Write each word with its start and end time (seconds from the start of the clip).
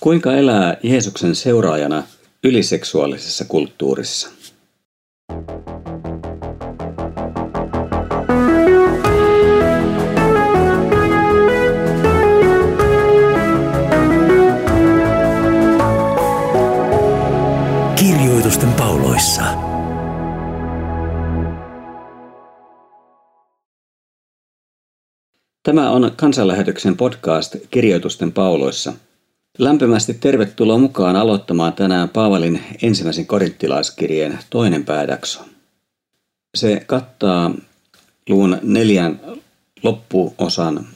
Kuinka 0.00 0.34
elää 0.34 0.76
Jeesuksen 0.82 1.34
seuraajana 1.34 2.02
yliseksuaalisessa 2.44 3.44
kulttuurissa? 3.44 4.30
Kirjoitusten 17.96 18.72
pauloissa. 18.72 19.42
Tämä 25.62 25.90
on 25.90 26.12
kansanlähetyksen 26.16 26.96
podcast 26.96 27.56
Kirjoitusten 27.70 28.32
pauloissa– 28.32 28.92
Lämpimästi 29.60 30.14
tervetuloa 30.14 30.78
mukaan 30.78 31.16
aloittamaan 31.16 31.72
tänään 31.72 32.08
Paavalin 32.08 32.62
ensimmäisen 32.82 33.26
korinttilaiskirjeen 33.26 34.38
toinen 34.50 34.84
pääjakso. 34.84 35.40
Se 36.54 36.82
kattaa 36.86 37.54
luvun 38.28 38.58
neljän 38.62 39.20
loppuosan 39.82 40.86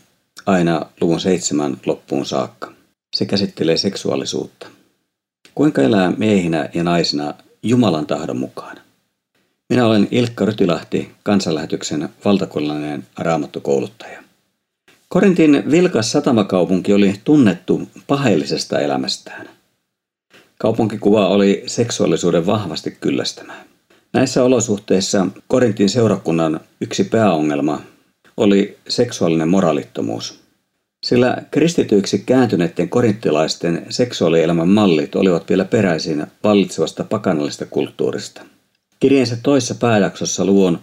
aina 0.47 0.87
luvun 1.01 1.21
seitsemän 1.21 1.77
loppuun 1.87 2.27
saakka. 2.27 2.73
Se 3.16 3.27
käsittelee 3.27 3.77
seksuaalisuutta. 3.77 4.66
Kuinka 5.55 5.83
elää 5.83 6.12
miehinä 6.16 6.69
ja 6.74 6.85
naisina 6.85 7.35
Jumalan 7.62 8.07
tahdon 8.07 8.37
mukaan? 8.37 8.77
Minä 9.69 9.87
olen 9.87 10.09
Ilkka 10.10 10.45
Rytilahti, 10.45 11.10
kansanlähetyksen 11.23 12.09
valtakunnallinen 12.24 13.07
raamattokouluttaja. 13.19 14.23
Korintin 15.14 15.62
vilkas 15.70 16.12
satamakaupunki 16.12 16.92
oli 16.92 17.14
tunnettu 17.24 17.82
paheellisesta 18.06 18.80
elämästään. 18.80 19.48
Kaupunkikuva 20.59 21.28
oli 21.28 21.62
seksuaalisuuden 21.66 22.46
vahvasti 22.46 22.96
kyllästämä. 23.01 23.54
Näissä 24.12 24.45
olosuhteissa 24.45 25.26
Korintin 25.48 25.88
seurakunnan 25.88 26.60
yksi 26.80 27.04
pääongelma 27.04 27.80
oli 28.37 28.79
seksuaalinen 28.88 29.48
moraalittomuus. 29.48 30.40
Sillä 31.06 31.37
kristityiksi 31.51 32.18
kääntyneiden 32.18 32.88
korinttilaisten 32.88 33.87
seksuaalielämän 33.88 34.68
mallit 34.68 35.16
olivat 35.16 35.49
vielä 35.49 35.65
peräisin 35.65 36.26
vallitsevasta 36.45 37.04
pakanallisesta 37.04 37.66
kulttuurista. 37.66 38.43
Kirjeensä 39.01 39.37
toisessa 39.43 39.74
pääjaksossa 39.74 40.45
luon 40.45 40.78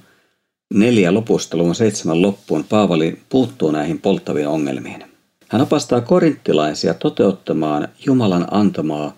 neljä 0.74 1.14
lopusta 1.14 1.58
luvun 1.58 1.76
seitsemän 1.76 2.22
loppuun 2.22 2.64
Paavali 2.64 3.20
puuttuu 3.30 3.72
näihin 3.72 4.00
polttaviin 4.02 4.48
ongelmiin. 4.48 5.04
Hän 5.50 5.62
opastaa 5.62 6.02
korinttilaisia 6.02 6.94
toteuttamaan 6.94 7.88
Jumalan 8.06 8.48
antamaa 8.52 9.14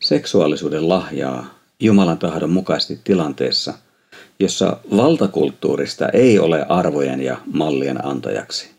seksuaalisuuden 0.00 0.88
lahjaa 0.88 1.46
Jumalan 1.80 2.18
tahdon 2.18 2.50
mukaisesti 2.50 3.00
tilanteessa, 3.04 3.74
jossa 4.38 4.76
valtakulttuurista 4.96 6.08
ei 6.08 6.38
ole 6.38 6.66
arvojen 6.68 7.20
ja 7.20 7.36
mallien 7.52 8.06
antajaksi. 8.06 8.70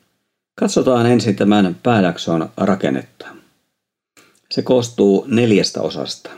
Katsotaan 0.56 1.06
ensin 1.06 1.36
tämän 1.36 1.78
pääjakson 1.84 2.50
rakennetta. 2.58 3.28
Se 4.52 4.62
koostuu 4.62 5.26
neljästä 5.28 5.82
osasta. 5.82 6.30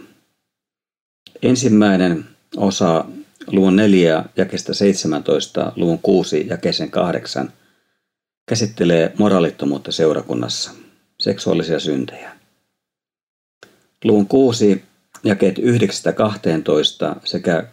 Ensimmäinen 1.41 2.25
osa 2.57 3.05
luvun 3.47 3.75
4 3.75 4.25
jakesta 4.35 4.73
17, 4.73 5.71
luvun 5.75 5.99
6 5.99 6.47
jakesen 6.49 6.91
8 6.91 7.53
käsittelee 8.45 9.13
moraalittomuutta 9.17 9.91
seurakunnassa, 9.91 10.71
seksuaalisia 11.19 11.79
syntejä. 11.79 12.31
Luvun 14.03 14.27
6 14.27 14.83
jakeet 15.23 15.59
9-12 15.59 15.61
sekä 17.23 17.67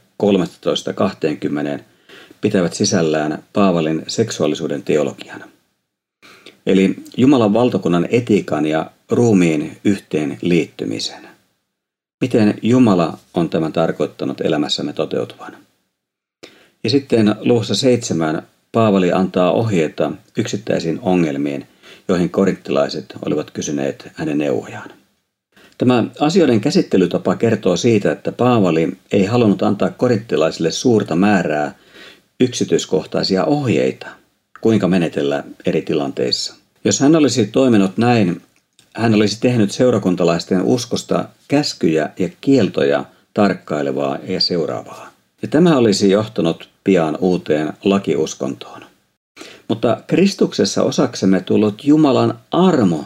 13-20 1.78 1.82
pitävät 2.40 2.74
sisällään 2.74 3.42
Paavalin 3.52 4.02
seksuaalisuuden 4.06 4.82
teologian. 4.82 5.44
Eli 6.66 6.96
Jumalan 7.16 7.52
valtakunnan 7.52 8.08
etiikan 8.10 8.66
ja 8.66 8.90
ruumiin 9.10 9.76
yhteen 9.84 10.38
liittymisen. 10.42 11.31
Miten 12.22 12.54
Jumala 12.62 13.18
on 13.34 13.50
tämän 13.50 13.72
tarkoittanut 13.72 14.40
elämässämme 14.40 14.92
toteutuvan? 14.92 15.56
Ja 16.84 16.90
sitten 16.90 17.34
luvussa 17.40 17.74
seitsemän 17.74 18.42
Paavali 18.72 19.12
antaa 19.12 19.52
ohjeita 19.52 20.12
yksittäisiin 20.36 20.98
ongelmiin, 21.02 21.66
joihin 22.08 22.30
korinttilaiset 22.30 23.14
olivat 23.24 23.50
kysyneet 23.50 24.08
hänen 24.14 24.38
neuvojaan. 24.38 24.90
Tämä 25.78 26.04
asioiden 26.20 26.60
käsittelytapa 26.60 27.36
kertoo 27.36 27.76
siitä, 27.76 28.12
että 28.12 28.32
Paavali 28.32 28.98
ei 29.12 29.24
halunnut 29.24 29.62
antaa 29.62 29.90
korinttilaisille 29.90 30.70
suurta 30.70 31.16
määrää 31.16 31.74
yksityiskohtaisia 32.40 33.44
ohjeita, 33.44 34.06
kuinka 34.60 34.88
menetellä 34.88 35.44
eri 35.66 35.82
tilanteissa. 35.82 36.54
Jos 36.84 37.00
hän 37.00 37.16
olisi 37.16 37.46
toiminut 37.46 37.96
näin, 37.96 38.42
hän 38.94 39.14
olisi 39.14 39.40
tehnyt 39.40 39.72
seurakuntalaisten 39.72 40.62
uskosta 40.62 41.24
käskyjä 41.48 42.10
ja 42.18 42.28
kieltoja 42.40 43.04
tarkkailevaa 43.34 44.18
ja 44.28 44.40
seuraavaa. 44.40 45.10
Ja 45.42 45.48
tämä 45.48 45.76
olisi 45.76 46.10
johtanut 46.10 46.68
pian 46.84 47.18
uuteen 47.20 47.72
lakiuskontoon. 47.84 48.82
Mutta 49.68 50.02
Kristuksessa 50.06 50.82
osaksemme 50.82 51.40
tullut 51.40 51.84
Jumalan 51.84 52.38
armo 52.50 53.04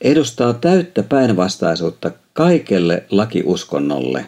edustaa 0.00 0.54
täyttä 0.54 1.02
päinvastaisuutta 1.02 2.10
kaikelle 2.32 3.04
lakiuskonnolle. 3.10 4.26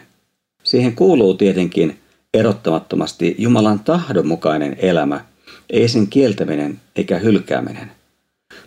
Siihen 0.63 0.95
kuuluu 0.95 1.33
tietenkin 1.33 1.99
erottamattomasti 2.33 3.35
Jumalan 3.37 3.79
tahdon 3.79 4.27
mukainen 4.27 4.75
elämä, 4.79 5.25
ei 5.69 5.87
sen 5.87 6.07
kieltäminen 6.07 6.81
eikä 6.95 7.19
hylkääminen. 7.19 7.91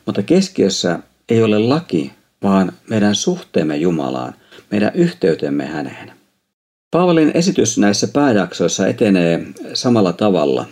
Mutta 0.07 0.23
keskiössä 0.23 0.99
ei 1.29 1.43
ole 1.43 1.59
laki, 1.59 2.13
vaan 2.43 2.73
meidän 2.89 3.15
suhteemme 3.15 3.77
Jumalaan, 3.77 4.35
meidän 4.71 4.91
yhteytemme 4.95 5.67
häneen. 5.67 6.13
Paavalin 6.91 7.31
esitys 7.35 7.79
näissä 7.79 8.09
pääjaksoissa 8.09 8.87
etenee 8.87 9.47
samalla 9.75 10.13
tavalla. 10.13 10.67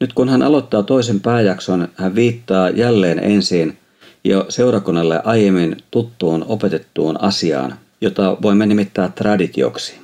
Nyt 0.00 0.12
kun 0.12 0.28
hän 0.28 0.42
aloittaa 0.42 0.82
toisen 0.82 1.20
pääjakson, 1.20 1.88
hän 1.94 2.14
viittaa 2.14 2.70
jälleen 2.70 3.18
ensin 3.18 3.78
jo 4.24 4.46
seurakunnalle 4.48 5.20
aiemmin 5.24 5.76
tuttuun 5.90 6.44
opetettuun 6.48 7.20
asiaan, 7.20 7.78
jota 8.00 8.36
voimme 8.42 8.66
nimittää 8.66 9.08
traditioksi. 9.08 9.94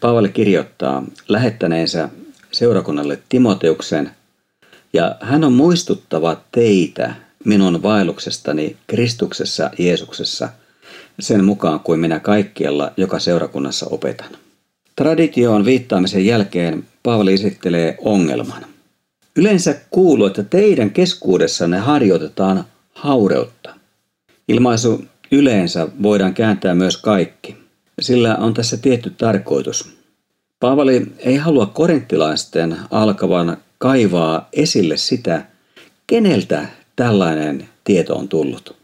Paavali 0.00 0.28
kirjoittaa 0.28 1.04
lähettäneensä 1.28 2.08
seurakunnalle 2.52 3.22
Timoteuksen, 3.28 4.10
ja 4.92 5.16
hän 5.20 5.44
on 5.44 5.52
muistuttava 5.52 6.40
teitä 6.52 7.14
minun 7.44 7.82
vaelluksestani 7.82 8.76
Kristuksessa 8.86 9.70
Jeesuksessa– 9.78 10.48
sen 11.20 11.44
mukaan 11.44 11.80
kuin 11.80 12.00
minä 12.00 12.20
kaikkialla 12.20 12.92
joka 12.96 13.18
seurakunnassa 13.18 13.86
opetan. 13.90 14.30
Traditioon 14.96 15.64
viittaamisen 15.64 16.26
jälkeen 16.26 16.84
Paavali 17.02 17.34
esittelee 17.34 17.96
ongelman. 17.98 18.66
Yleensä 19.36 19.80
kuuluu, 19.90 20.26
että 20.26 20.42
teidän 20.42 20.90
keskuudessanne 20.90 21.78
harjoitetaan 21.78 22.64
haureutta. 22.94 23.74
Ilmaisu 24.48 25.04
yleensä 25.32 25.88
voidaan 26.02 26.34
kääntää 26.34 26.74
myös 26.74 26.96
kaikki. 26.96 27.56
Sillä 28.00 28.36
on 28.36 28.54
tässä 28.54 28.76
tietty 28.76 29.10
tarkoitus. 29.10 29.94
Paavali 30.60 31.06
ei 31.18 31.36
halua 31.36 31.66
korinttilaisten 31.66 32.76
alkavan 32.90 33.56
kaivaa 33.78 34.48
esille 34.52 34.96
sitä, 34.96 35.44
keneltä 36.06 36.68
tällainen 36.96 37.68
tieto 37.84 38.14
on 38.14 38.28
tullut. 38.28 38.76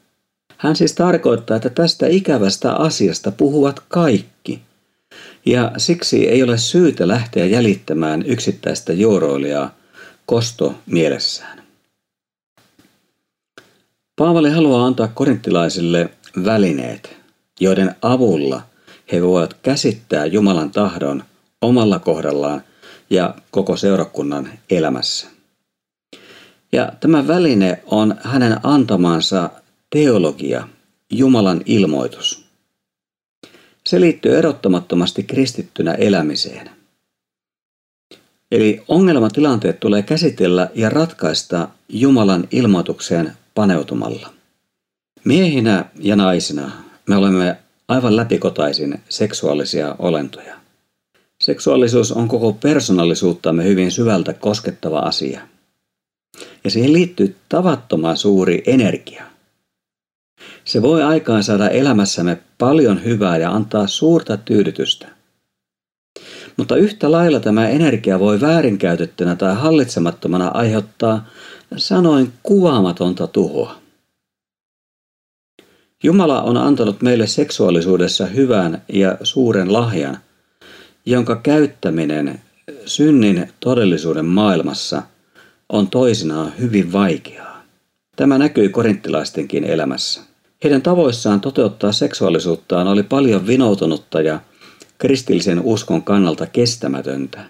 Hän 0.57 0.77
siis 0.77 0.93
tarkoittaa, 0.93 1.57
että 1.57 1.71
tästä 1.71 2.07
ikävästä 2.07 2.73
asiasta 2.73 3.33
puhuvat 3.33 3.81
kaikki. 3.89 4.61
Ja 5.47 5.73
siksi 5.77 6.29
ei 6.29 6.43
ole 6.43 6.59
syytä 6.59 7.09
lähteä 7.09 7.47
jäljittämään 7.47 8.23
yksittäistä 8.27 8.93
juoroilijaa 8.93 9.75
kosto 10.27 10.75
mielessään. 10.87 11.63
Paavali 14.17 14.51
haluaa 14.51 14.87
antaa 14.87 15.09
korinttilaisille 15.09 16.11
välineet, 16.45 17.17
joiden 17.61 17.95
avulla 18.03 18.63
he 19.13 19.23
voivat 19.23 19.55
käsittää 19.55 20.27
Jumalan 20.27 20.71
tahdon 20.71 21.25
omalla 21.63 21.99
kohdallaan 21.99 22.63
ja 23.11 23.35
koko 23.51 23.77
seurakunnan 23.77 24.51
elämässä. 24.71 25.40
Ja 26.73 26.93
tämä 27.01 27.27
väline 27.27 27.83
on 27.87 28.15
hänen 28.21 28.57
antamansa 28.63 29.51
Teologia, 29.91 30.69
Jumalan 31.11 31.63
ilmoitus. 31.67 32.45
Se 33.87 34.01
liittyy 34.01 34.39
erottamattomasti 34.39 35.23
kristittynä 35.23 35.95
elämiseen. 35.95 36.71
Eli 38.51 38.83
ongelmatilanteet 38.89 39.81
tulee 39.81 40.03
käsitellä 40.03 40.71
ja 40.75 40.91
ratkaista 40.91 41.69
Jumalan 41.89 42.49
ilmoitukseen 42.51 43.33
paneutumalla. 43.55 44.33
Miehinä 45.25 45.85
ja 46.01 46.17
naisina 46.17 46.71
me 47.09 47.17
olemme 47.17 47.57
aivan 47.89 48.17
läpikotaisin 48.17 49.01
seksuaalisia 49.09 49.97
olentoja. 49.99 50.55
Seksuaalisuus 51.41 52.13
on 52.13 52.29
koko 52.29 52.53
persoonallisuuttamme 52.53 53.65
hyvin 53.65 53.91
syvältä 53.91 54.33
koskettava 54.33 54.99
asia. 54.99 55.41
Ja 56.65 56.71
siihen 56.71 56.93
liittyy 56.93 57.37
tavattoman 57.49 58.17
suuri 58.17 58.63
energia. 58.67 59.25
Se 60.65 60.83
voi 60.83 61.03
aikaan 61.03 61.45
saada 61.45 61.69
elämässämme 61.69 62.39
paljon 62.59 63.05
hyvää 63.05 63.37
ja 63.37 63.51
antaa 63.51 63.87
suurta 63.87 64.37
tyydytystä. 64.37 65.09
Mutta 66.57 66.77
yhtä 66.77 67.11
lailla 67.11 67.41
tämä 67.41 67.69
energia 67.69 68.21
voi 68.21 68.41
väärinkäytettynä 68.41 69.37
tai 69.37 69.55
hallitsemattomana 69.55 70.49
aiheuttaa 70.49 71.29
sanoin 71.77 72.33
kuvaamatonta 72.43 73.27
tuhoa. 73.27 73.81
Jumala 76.03 76.43
on 76.43 76.57
antanut 76.57 77.03
meille 77.03 77.27
seksuaalisuudessa 77.27 78.27
hyvän 78.27 78.83
ja 78.93 79.17
suuren 79.23 79.73
lahjan, 79.73 80.19
jonka 81.07 81.37
käyttäminen 81.37 82.41
synnin 82.87 83.53
todellisuuden 83.61 84.25
maailmassa 84.25 85.03
on 85.71 85.91
toisinaan 85.91 86.53
hyvin 86.59 86.93
vaikeaa. 86.93 87.63
Tämä 88.17 88.39
näkyi 88.39 88.69
korinttilaistenkin 88.69 89.65
elämässä. 89.65 90.21
Heidän 90.65 90.83
tavoissaan 90.83 91.41
toteuttaa 91.41 91.93
seksuaalisuuttaan 91.93 92.89
oli 92.89 93.03
paljon 93.03 93.47
vinoutunutta 93.47 94.21
ja 94.21 94.41
kristillisen 94.99 95.61
uskon 95.65 96.03
kannalta 96.03 96.47
kestämätöntä. 96.47 97.41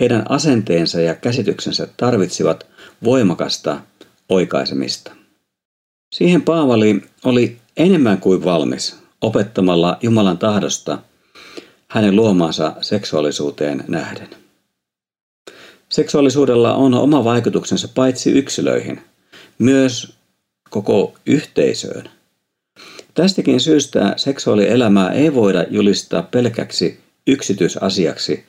Heidän 0.00 0.30
asenteensa 0.30 1.00
ja 1.00 1.14
käsityksensä 1.14 1.88
tarvitsivat 1.96 2.66
voimakasta 3.04 3.80
oikaisemista. 4.28 5.12
Siihen 6.12 6.42
Paavali 6.42 7.02
oli 7.24 7.56
enemmän 7.76 8.18
kuin 8.18 8.44
valmis 8.44 8.96
opettamalla 9.20 9.98
Jumalan 10.02 10.38
tahdosta 10.38 10.98
hänen 11.88 12.16
luomaansa 12.16 12.72
seksuaalisuuteen 12.80 13.84
nähden. 13.88 14.45
Seksuaalisuudella 15.96 16.74
on 16.74 16.94
oma 16.94 17.24
vaikutuksensa 17.24 17.88
paitsi 17.94 18.30
yksilöihin, 18.30 19.00
myös 19.58 20.12
koko 20.70 21.14
yhteisöön. 21.26 22.10
Tästäkin 23.14 23.60
syystä 23.60 24.14
seksuaalielämää 24.16 25.10
ei 25.10 25.34
voida 25.34 25.64
julistaa 25.70 26.22
pelkäksi 26.22 27.00
yksityisasiaksi, 27.26 28.44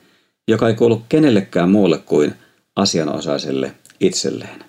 joka 0.48 0.68
ei 0.68 0.74
kuulu 0.74 1.02
kenellekään 1.08 1.70
muulle 1.70 1.98
kuin 1.98 2.34
asianosaiselle 2.76 3.74
itselleen. 4.00 4.64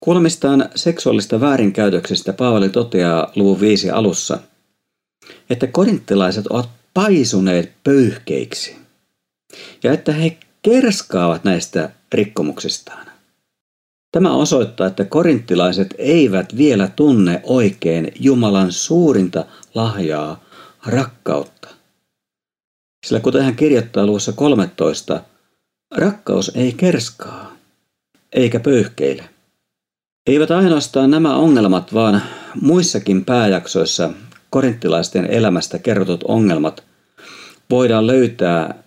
Kuulemistaan 0.00 0.68
seksuaalista 0.74 1.40
väärinkäytöksestä 1.40 2.32
Paavali 2.32 2.68
toteaa 2.68 3.32
luvun 3.36 3.60
viisi 3.60 3.90
alussa, 3.90 4.38
että 5.50 5.66
korinttilaiset 5.66 6.46
ovat 6.46 6.68
paisuneet 6.94 7.72
pöyhkeiksi 7.84 8.76
ja 9.82 9.92
että 9.92 10.12
he 10.12 10.36
kerskaavat 10.64 11.44
näistä 11.44 11.90
rikkomuksistaan. 12.12 13.06
Tämä 14.12 14.32
osoittaa, 14.32 14.86
että 14.86 15.04
korinttilaiset 15.04 15.94
eivät 15.98 16.56
vielä 16.56 16.88
tunne 16.96 17.40
oikein 17.44 18.12
Jumalan 18.20 18.72
suurinta 18.72 19.44
lahjaa, 19.74 20.44
rakkautta. 20.86 21.68
Sillä 23.06 23.20
kuten 23.20 23.42
hän 23.44 23.56
kirjoittaa 23.56 24.06
luvussa 24.06 24.32
13, 24.32 25.20
rakkaus 25.94 26.52
ei 26.54 26.72
kerskaa, 26.72 27.56
eikä 28.32 28.60
pöyhkeile. 28.60 29.24
Eivät 30.26 30.50
ainoastaan 30.50 31.10
nämä 31.10 31.36
ongelmat, 31.36 31.94
vaan 31.94 32.22
muissakin 32.60 33.24
pääjaksoissa 33.24 34.10
korinttilaisten 34.50 35.26
elämästä 35.26 35.78
kerrotut 35.78 36.24
ongelmat 36.28 36.84
voidaan 37.70 38.06
löytää 38.06 38.83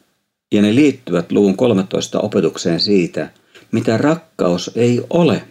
ja 0.54 0.62
ne 0.62 0.76
liittyvät 0.76 1.32
luvun 1.32 1.58
13 1.58 2.20
opetukseen 2.20 2.80
siitä, 2.80 3.30
mitä 3.72 3.98
rakkaus 3.98 4.72
ei 4.76 5.02
ole. 5.10 5.44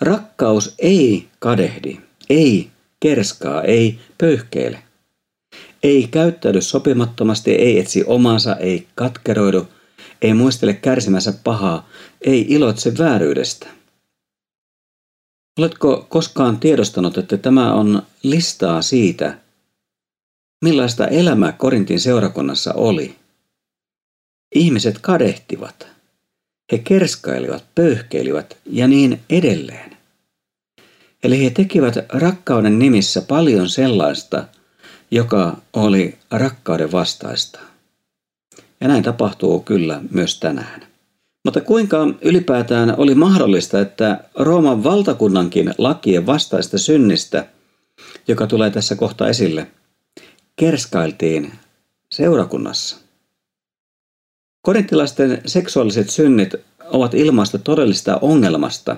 Rakkaus 0.00 0.74
ei 0.78 1.28
kadehdi, 1.38 2.00
ei 2.30 2.70
kerskaa, 3.00 3.62
ei 3.62 3.98
pöyhkeile. 4.18 4.82
Ei 5.82 6.08
käyttäydy 6.10 6.60
sopimattomasti, 6.60 7.50
ei 7.50 7.78
etsi 7.78 8.04
omansa, 8.06 8.56
ei 8.56 8.86
katkeroidu, 8.94 9.68
ei 10.22 10.34
muistele 10.34 10.74
kärsimänsä 10.74 11.32
pahaa, 11.44 11.88
ei 12.20 12.46
iloitse 12.48 12.98
vääryydestä. 12.98 13.66
Oletko 15.58 16.06
koskaan 16.08 16.60
tiedostanut, 16.60 17.18
että 17.18 17.36
tämä 17.36 17.74
on 17.74 18.02
listaa 18.22 18.82
siitä, 18.82 19.38
millaista 20.64 21.06
elämä 21.06 21.52
Korintin 21.52 22.00
seurakunnassa 22.00 22.74
oli? 22.74 23.19
Ihmiset 24.54 24.98
kadehtivat, 24.98 25.86
he 26.72 26.78
kerskailivat, 26.78 27.64
pöyhkeilivät 27.74 28.56
ja 28.66 28.88
niin 28.88 29.20
edelleen. 29.30 29.96
Eli 31.22 31.44
he 31.44 31.50
tekivät 31.50 31.94
rakkauden 32.08 32.78
nimissä 32.78 33.22
paljon 33.22 33.68
sellaista, 33.68 34.44
joka 35.10 35.56
oli 35.72 36.18
rakkauden 36.30 36.92
vastaista. 36.92 37.60
Ja 38.80 38.88
näin 38.88 39.02
tapahtuu 39.02 39.60
kyllä 39.60 40.00
myös 40.10 40.40
tänään. 40.40 40.86
Mutta 41.44 41.60
kuinka 41.60 42.06
ylipäätään 42.22 42.94
oli 42.96 43.14
mahdollista, 43.14 43.80
että 43.80 44.24
Rooman 44.34 44.84
valtakunnankin 44.84 45.74
lakien 45.78 46.26
vastaista 46.26 46.78
synnistä, 46.78 47.46
joka 48.28 48.46
tulee 48.46 48.70
tässä 48.70 48.96
kohta 48.96 49.28
esille, 49.28 49.66
kerskailtiin 50.56 51.52
seurakunnassa? 52.12 53.09
Korinttilaisten 54.62 55.42
seksuaaliset 55.46 56.10
synnit 56.10 56.54
ovat 56.84 57.14
ilmaista 57.14 57.58
todellista 57.58 58.18
ongelmasta 58.22 58.96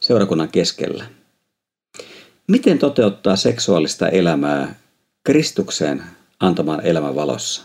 seurakunnan 0.00 0.48
keskellä. 0.48 1.04
Miten 2.48 2.78
toteuttaa 2.78 3.36
seksuaalista 3.36 4.08
elämää 4.08 4.74
Kristuksen 5.24 6.02
antamaan 6.40 6.86
elämän 6.86 7.14
valossa? 7.14 7.62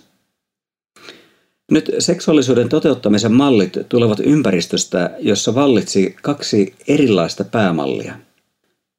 Nyt 1.71 1.91
seksuaalisuuden 1.99 2.69
toteuttamisen 2.69 3.31
mallit 3.31 3.77
tulevat 3.89 4.19
ympäristöstä, 4.19 5.11
jossa 5.19 5.55
vallitsi 5.55 6.15
kaksi 6.21 6.75
erilaista 6.87 7.43
päämallia. 7.43 8.15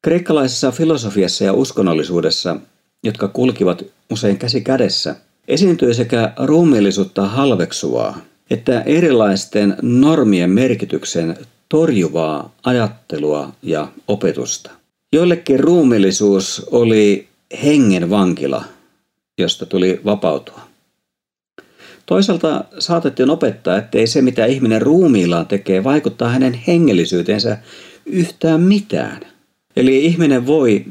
Kreikkalaisessa 0.03 0.71
filosofiassa 0.73 1.45
ja 1.45 1.53
uskonnollisuudessa, 1.53 2.57
jotka 3.05 3.29
kulkivat 3.29 3.83
usein 4.11 4.39
käsi 4.39 4.61
kädessä, 4.61 5.17
esiintyi 5.49 5.95
sekä 5.95 6.33
ruumiillisuutta 6.37 7.29
halveksuvaa 7.29 8.19
että 8.51 8.81
erilaisten 8.81 9.77
normien 9.83 10.51
merkityksen 10.51 11.37
torjuvaa 11.69 12.55
ajattelua 12.63 13.53
ja 13.63 13.89
opetusta. 14.09 14.71
Joillekin 15.13 15.61
ruumiillisuus 15.61 16.67
oli 16.71 17.29
hengen 17.63 18.11
vankila, 18.11 18.65
josta 19.39 19.67
tuli 19.67 20.01
vapautua. 20.05 20.61
Toisaalta 22.07 22.65
saatettiin 22.79 23.31
opettaa, 23.31 23.79
ettei 23.79 24.07
se 24.07 24.23
mitä 24.23 24.47
ihminen 24.47 24.83
ruumiillaan 24.83 25.47
tekee 25.47 25.85
vaikuttaa 25.85 26.29
hänen 26.29 26.55
hengellisyytensä 26.67 27.59
yhtään 28.07 28.61
mitään. 28.61 29.21
Eli 29.77 30.05
ihminen 30.05 30.47
voi 30.47 30.85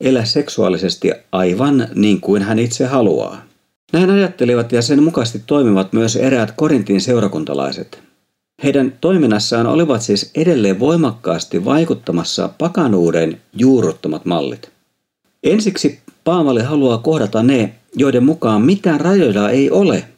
elää 0.00 0.24
seksuaalisesti 0.24 1.12
aivan 1.32 1.88
niin 1.94 2.20
kuin 2.20 2.42
hän 2.42 2.58
itse 2.58 2.86
haluaa. 2.86 3.44
Näin 3.94 4.10
ajattelivat 4.10 4.72
ja 4.72 4.82
sen 4.82 5.02
mukaisesti 5.02 5.42
toimivat 5.46 5.92
myös 5.92 6.16
eräät 6.16 6.52
Korintin 6.56 7.00
seurakuntalaiset. 7.00 8.02
Heidän 8.62 8.92
toiminnassaan 9.00 9.66
olivat 9.66 10.02
siis 10.02 10.30
edelleen 10.34 10.80
voimakkaasti 10.80 11.64
vaikuttamassa 11.64 12.48
pakanuuden 12.58 13.40
juurruttamat 13.52 14.24
mallit. 14.24 14.70
Ensiksi 15.42 16.00
Paavali 16.24 16.62
haluaa 16.62 16.98
kohdata 16.98 17.42
ne, 17.42 17.74
joiden 17.96 18.24
mukaan 18.24 18.62
mitään 18.62 19.00
rajoja 19.00 19.50
ei 19.50 19.70
ole– 19.70 20.04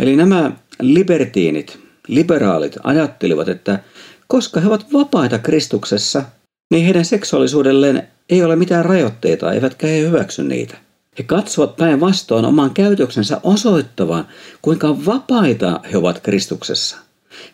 Eli 0.00 0.16
nämä 0.16 0.52
libertiinit, 0.80 1.78
liberaalit 2.08 2.76
ajattelivat, 2.82 3.48
että 3.48 3.78
koska 4.26 4.60
he 4.60 4.66
ovat 4.66 4.86
vapaita 4.92 5.38
Kristuksessa, 5.38 6.22
niin 6.70 6.84
heidän 6.84 7.04
seksuaalisuudelleen 7.04 8.08
ei 8.30 8.42
ole 8.42 8.56
mitään 8.56 8.84
rajoitteita, 8.84 9.52
eivätkä 9.52 9.86
he 9.86 10.00
hyväksy 10.00 10.44
niitä. 10.44 10.76
He 11.18 11.22
katsovat 11.22 11.76
päinvastoin 11.76 12.44
oman 12.44 12.70
käytöksensä 12.70 13.40
osoittavan, 13.42 14.28
kuinka 14.62 15.06
vapaita 15.06 15.80
he 15.92 15.98
ovat 15.98 16.20
Kristuksessa. 16.20 16.96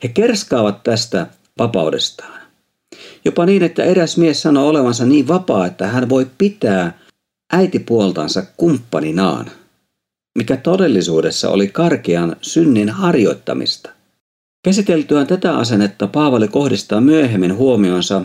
He 0.03 0.09
kerskaavat 0.09 0.83
tästä 0.83 1.27
vapaudestaan. 1.59 2.41
Jopa 3.25 3.47
niin, 3.47 3.63
että 3.63 3.85
eräs 3.85 4.17
mies 4.17 4.43
sanoo 4.43 4.69
olevansa 4.69 5.05
niin 5.05 5.29
vapaa, 5.29 5.67
että 5.67 5.87
hän 5.87 6.09
voi 6.09 6.27
pitää 6.39 6.99
äitipuoltansa 7.53 8.43
kumppaninaan 8.57 9.51
mikä 10.37 10.57
todellisuudessa 10.57 11.51
oli 11.51 11.69
karkean 11.69 12.37
synnin 12.43 12.89
harjoittamista. 12.89 13.91
Käsiteltyään 14.65 15.27
tätä 15.27 15.57
asennetta 15.57 16.07
Paavali 16.07 16.49
kohdistaa 16.49 17.01
myöhemmin 17.01 17.57
huomionsa 17.57 18.23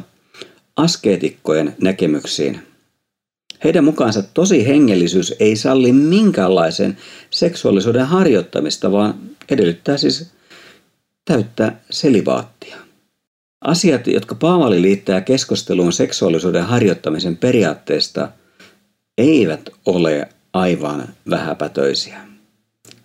askeetikkojen 0.75 1.75
näkemyksiin. 1.81 2.70
Heidän 3.63 3.83
mukaansa 3.83 4.23
tosi 4.23 4.67
hengellisyys 4.67 5.35
ei 5.39 5.55
salli 5.55 5.91
minkäänlaisen 5.91 6.97
seksuaalisuuden 7.29 8.05
harjoittamista, 8.05 8.91
vaan 8.91 9.13
edellyttää 9.49 9.97
siis 9.97 10.31
täyttää 11.25 11.81
selivaattia. 11.89 12.77
Asiat, 13.61 14.07
jotka 14.07 14.35
Paavali 14.35 14.81
liittää 14.81 15.21
keskusteluun 15.21 15.93
seksuaalisuuden 15.93 16.63
harjoittamisen 16.63 17.37
periaatteesta, 17.37 18.31
eivät 19.17 19.69
ole 19.85 20.29
aivan 20.53 21.07
vähäpätöisiä 21.29 22.17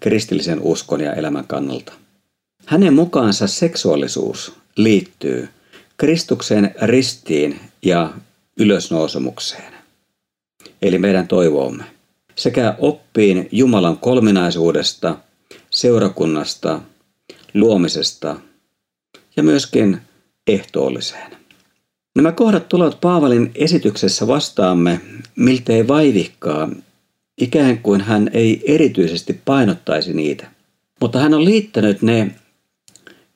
kristillisen 0.01 0.61
uskon 0.61 1.01
ja 1.01 1.15
elämän 1.15 1.47
kannalta. 1.47 1.93
Hänen 2.67 2.95
mukaansa 2.95 3.47
seksuaalisuus 3.47 4.53
liittyy 4.77 5.49
Kristuksen 5.97 6.75
ristiin 6.83 7.61
ja 7.83 8.13
ylösnousemukseen, 8.57 9.76
eli 10.83 10.99
meidän 10.99 11.29
toivoomme, 11.29 11.85
sekä 12.35 12.75
oppiin 12.79 13.49
Jumalan 13.53 13.99
kolminaisuudesta, 13.99 15.17
seurakunnasta, 15.71 16.81
luomisesta 17.55 18.37
ja 19.37 19.43
myöskin 19.43 20.01
ehtoolliseen. 20.47 21.37
Nämä 22.15 22.33
kohdat 22.33 22.69
tulevat 22.69 23.01
Paavalin 23.01 23.51
esityksessä 23.55 24.27
vastaamme 24.27 25.01
miltei 25.37 25.89
vaivikkaa, 25.89 26.69
ikään 27.39 27.79
kuin 27.79 28.01
hän 28.01 28.31
ei 28.33 28.75
erityisesti 28.75 29.41
painottaisi 29.45 30.13
niitä. 30.15 30.51
Mutta 31.01 31.19
hän 31.19 31.35
on 31.35 31.45
liittänyt 31.45 32.03
ne 32.03 32.31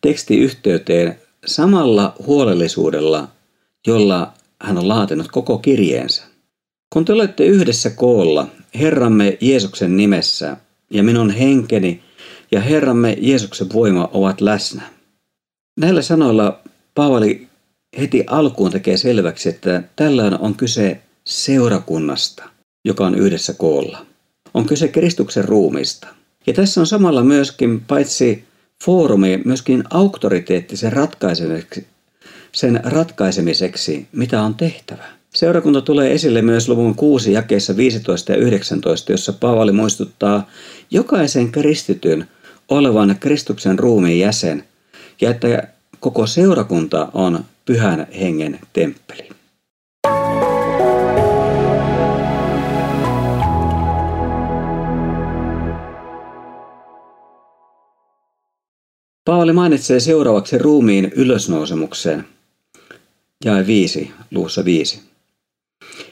tekstiyhteyteen 0.01 1.21
samalla 1.47 2.15
huolellisuudella, 2.27 3.29
jolla 3.87 4.33
hän 4.61 4.79
on 4.79 4.89
laatinut 4.89 5.29
koko 5.29 5.59
kirjeensä. 5.59 6.30
Kun 6.93 7.05
te 7.05 7.13
olette 7.13 7.45
yhdessä 7.45 7.91
koolla 7.91 8.47
Herramme 8.79 9.39
Jeesuksen 9.41 9.97
nimessä 9.97 10.57
ja 10.91 11.03
minun 11.03 11.31
henkeni 11.31 12.03
ja 12.53 12.61
Herramme 12.61 13.17
Jeesuksen 13.21 13.73
voima 13.73 14.09
ovat 14.13 14.41
läsnä. 14.41 14.83
Näillä 15.81 16.03
sanoilla 16.03 16.61
Paavali 16.95 17.49
heti 17.99 18.25
alkuun 18.27 18.71
tekee 18.71 18.97
selväksi, 18.97 19.49
että 19.49 19.83
tällöin 19.97 20.39
on 20.39 20.55
kyse 20.55 21.01
seurakunnasta, 21.25 22.49
joka 22.85 23.07
on 23.07 23.15
yhdessä 23.15 23.53
koolla. 23.53 24.07
On 24.55 24.67
kyse 24.67 24.89
Kristuksen 24.89 25.45
ruumista. 25.45 26.09
Ja 26.47 26.53
tässä 26.53 26.81
on 26.81 26.87
samalla 26.87 27.25
myöskin 27.25 27.81
paitsi 27.81 28.45
foorumi, 28.85 29.43
myöskin 29.45 29.85
auktoriteetti 29.91 30.77
sen 30.77 30.93
ratkaisemiseksi, 30.93 31.87
sen 32.53 32.81
ratkaisemiseksi, 32.85 34.09
mitä 34.13 34.43
on 34.43 34.55
tehtävä. 34.55 35.20
Seurakunta 35.41 35.81
tulee 35.81 36.13
esille 36.13 36.43
myös 36.43 36.69
luvun 36.69 36.95
6 36.95 37.33
jakeessa 37.33 37.77
15 37.77 38.33
ja 38.33 38.39
19, 38.39 39.13
jossa 39.13 39.33
Paavali 39.33 39.73
muistuttaa 39.73 40.51
jokaisen 40.91 41.53
kristityn 41.53 42.29
olevan 42.69 43.17
Kristuksen 43.21 43.79
ruumiin 43.79 44.21
jäsen 44.21 44.65
ja 45.21 45.31
että 45.31 45.69
koko 46.01 46.27
seurakunta 46.27 47.09
on 47.15 47.45
pyhän 47.65 48.07
hengen 48.21 48.59
temppeli. 48.73 49.29
Paavali 59.25 59.53
mainitsee 59.53 60.01
seuraavaksi 60.01 60.59
ruumiin 60.59 61.13
ylösnousemukseen, 61.17 62.25
jae 63.45 63.67
5, 63.67 64.11
luussa 64.31 64.65
5, 64.65 65.10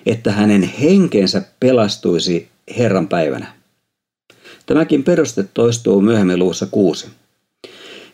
että 0.07 0.33
hänen 0.33 0.63
henkensä 0.63 1.43
pelastuisi 1.61 2.49
Herran 2.79 3.09
päivänä. 3.09 3.55
Tämäkin 4.67 5.05
peruste 5.05 5.43
toistuu 5.55 6.01
myöhemmin 6.01 6.39
luussa 6.39 6.67
6. 6.67 7.07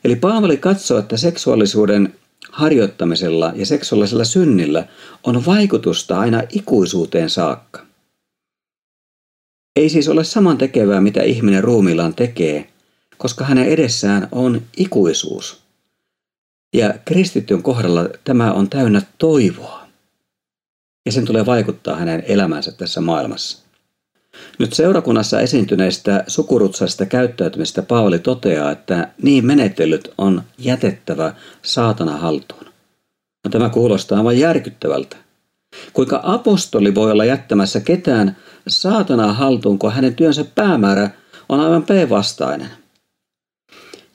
Eli 0.05 0.17
Paavali 0.17 0.57
katsoo, 0.57 0.99
että 0.99 1.17
seksuaalisuuden 1.17 2.15
harjoittamisella 2.51 3.53
ja 3.57 3.67
seksuaalisella 3.67 4.25
synnillä 4.25 4.87
on 5.23 5.47
vaikutusta 5.47 6.19
aina 6.19 6.43
ikuisuuteen 6.51 7.31
saakka. 7.31 7.87
Ei 9.77 9.89
siis 9.89 10.09
ole 10.09 10.25
saman 10.25 10.59
tekevää, 10.59 11.01
mitä 11.01 11.23
ihminen 11.23 11.65
ruumillaan 11.65 12.15
tekee, 12.15 12.69
koska 13.19 13.45
hänen 13.45 13.67
edessään 13.67 14.29
on 14.33 14.63
ikuisuus. 14.77 15.61
Ja 16.75 16.95
kristityn 17.05 17.63
kohdalla 17.63 18.09
tämä 18.25 18.53
on 18.53 18.71
täynnä 18.71 19.03
toivoa. 19.19 19.84
Ja 21.07 21.13
sen 21.13 21.25
tulee 21.25 21.47
vaikuttaa 21.47 21.97
hänen 21.97 22.23
elämänsä 22.27 22.73
tässä 22.73 23.01
maailmassa. 23.01 23.65
Nyt 24.59 24.73
seurakunnassa 24.73 25.41
esiintyneistä 25.41 26.25
sukurutsaista 26.27 27.07
käyttäytymistä 27.07 27.83
Paavali 27.83 28.19
toteaa, 28.19 28.71
että 28.71 29.09
niin 29.23 29.47
menettelyt 29.47 30.13
on 30.19 30.43
jätettävä 30.59 31.35
saatana 31.63 32.17
haltuun. 32.17 32.65
No, 33.45 33.51
tämä 33.51 33.69
kuulostaa 33.69 34.19
aivan 34.19 34.39
järkyttävältä. 34.39 35.17
Kuinka 35.93 36.21
apostoli 36.23 36.95
voi 36.95 37.11
olla 37.11 37.25
jättämässä 37.25 37.81
ketään 37.81 38.37
saatanaa 38.69 39.33
haltuun, 39.33 39.79
kun 39.79 39.93
hänen 39.93 40.15
työnsä 40.15 40.45
päämäärä 40.55 41.11
on 41.49 41.61
aivan 41.61 41.83
päinvastainen? 41.83 42.69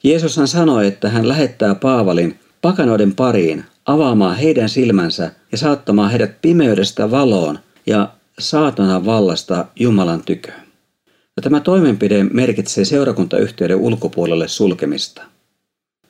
Jeesushan 0.02 0.48
sanoi, 0.48 0.86
että 0.86 1.08
hän 1.08 1.28
lähettää 1.28 1.74
Paavalin 1.74 2.40
pakanoiden 2.62 3.14
pariin 3.14 3.64
avaamaan 3.86 4.36
heidän 4.36 4.68
silmänsä 4.68 5.30
ja 5.52 5.58
saattamaan 5.58 6.10
heidät 6.10 6.42
pimeydestä 6.42 7.10
valoon 7.10 7.58
ja 7.86 8.12
saatanan 8.38 9.06
vallasta 9.06 9.66
Jumalan 9.80 10.22
tykö. 10.22 10.52
Ja 11.36 11.42
tämä 11.42 11.60
toimenpide 11.60 12.24
merkitsee 12.24 12.84
seurakuntayhteyden 12.84 13.76
ulkopuolelle 13.76 14.48
sulkemista. 14.48 15.22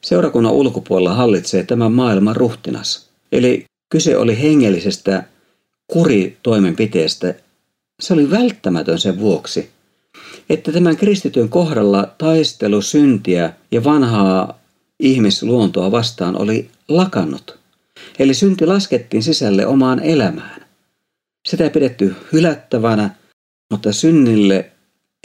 Seurakunnan 0.01 0.53
ulkopuolella 0.53 1.15
hallitsee 1.15 1.63
tämän 1.63 1.93
maailman 1.93 2.37
ruhtinas. 2.37 3.11
Eli 3.33 3.65
kyse 3.91 4.17
oli 4.17 4.43
hengellisestä 4.43 5.25
kuritoimenpiteestä. 5.87 7.35
Se 8.01 8.15
oli 8.15 8.31
välttämätön 8.31 8.99
sen 8.99 9.19
vuoksi, 9.19 9.71
että 10.51 10.73
tämän 10.73 10.97
kristityn 10.97 11.49
kohdalla 11.49 12.15
taistelu 12.19 12.83
syntiä 12.83 13.53
ja 13.71 13.85
vanhaa 13.85 14.59
ihmisluontoa 15.01 15.91
vastaan 15.91 16.37
oli 16.37 16.71
lakannut. 16.89 17.60
Eli 18.19 18.35
synti 18.35 18.67
laskettiin 18.67 19.23
sisälle 19.23 19.67
omaan 19.67 20.01
elämään. 20.01 20.67
Sitä 21.49 21.65
ei 21.65 21.71
pidetty 21.71 22.15
hylättävänä, 22.33 23.11
mutta 23.71 23.93
synnille 23.93 24.71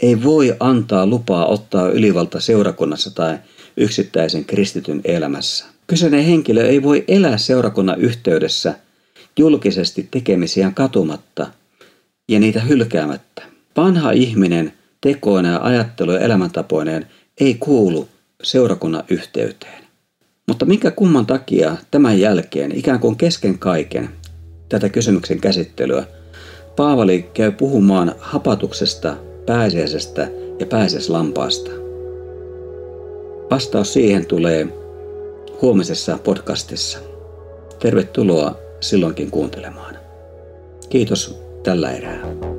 ei 0.02 0.22
voi 0.22 0.56
antaa 0.60 1.06
lupaa 1.06 1.46
ottaa 1.46 1.88
ylivalta 1.88 2.40
seurakunnassa 2.40 3.14
tai 3.14 3.38
yksittäisen 3.76 4.44
kristityn 4.44 5.00
elämässä. 5.04 5.64
Kyseinen 5.86 6.24
henkilö 6.24 6.66
ei 6.66 6.82
voi 6.82 7.04
elää 7.08 7.38
seurakunnan 7.38 8.00
yhteydessä 8.00 8.74
julkisesti 9.38 10.08
tekemisiään 10.10 10.74
katumatta 10.74 11.46
ja 12.28 12.40
niitä 12.40 12.60
hylkäämättä. 12.60 13.42
Vanha 13.76 14.10
ihminen 14.10 14.72
tekoina 15.00 15.48
ja 15.48 15.60
ajattelu 15.62 16.12
ja 16.12 16.20
elämäntapoineen 16.20 17.06
ei 17.40 17.54
kuulu 17.54 18.08
seurakunnan 18.42 19.04
yhteyteen. 19.08 19.85
Mutta 20.48 20.64
minkä 20.64 20.90
kumman 20.90 21.26
takia 21.26 21.76
tämän 21.90 22.20
jälkeen, 22.20 22.78
ikään 22.78 23.00
kuin 23.00 23.16
kesken 23.16 23.58
kaiken, 23.58 24.08
tätä 24.68 24.88
kysymyksen 24.88 25.40
käsittelyä, 25.40 26.06
Paavali 26.76 27.30
käy 27.34 27.52
puhumaan 27.52 28.14
hapatuksesta, 28.18 29.16
pääsiäisestä 29.46 30.28
ja 30.60 30.66
pääsiäislampaasta. 30.66 31.70
Vastaus 33.50 33.92
siihen 33.92 34.26
tulee 34.26 34.68
huomisessa 35.62 36.18
podcastissa. 36.24 36.98
Tervetuloa 37.78 38.58
silloinkin 38.80 39.30
kuuntelemaan. 39.30 39.96
Kiitos 40.88 41.42
tällä 41.62 41.92
erää. 41.92 42.55